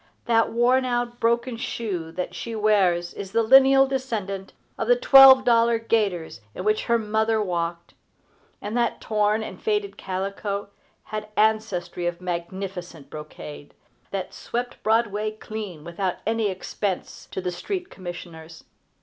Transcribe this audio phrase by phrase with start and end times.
[0.25, 5.45] That worn out, broken shoe that she wears is the lineal descendant of the twelve
[5.45, 7.93] dollar gaiters in which her mother walked;
[8.63, 10.69] and that torn and faded calico
[11.03, 13.75] had ancestry of magnificent brocade,
[14.09, 18.63] that swept Broadway clean without any expense to the street commissioners.